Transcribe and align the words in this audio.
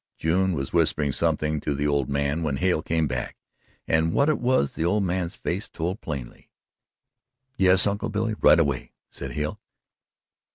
June 0.17 0.53
was 0.53 0.73
whispering 0.73 1.11
something 1.11 1.59
to 1.59 1.75
the 1.75 1.85
old 1.85 2.09
man 2.09 2.41
when 2.41 2.57
Hale 2.57 2.81
came 2.81 3.05
back, 3.05 3.37
and 3.87 4.13
what 4.13 4.29
it 4.29 4.39
was 4.39 4.71
the 4.71 4.83
old 4.83 5.03
man's 5.03 5.35
face 5.35 5.69
told 5.69 6.01
plainly. 6.01 6.49
"Yes, 7.55 7.85
Uncle 7.85 8.09
Billy 8.09 8.33
right 8.41 8.59
away," 8.59 8.93
said 9.11 9.33
Hale. 9.33 9.59